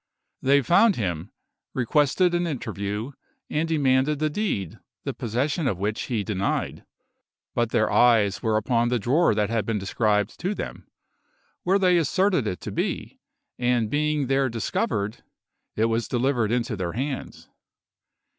[0.41, 1.29] They found him,
[1.75, 3.11] requested an interview,
[3.51, 6.83] and demanded the deed, the possession of which he denied;
[7.53, 10.87] but their eyes were upon the drawer that had been described to them,
[11.61, 13.19] where they asserted it to be,
[13.59, 15.23] and being there discovered,
[15.75, 17.47] it was delivered into their hands.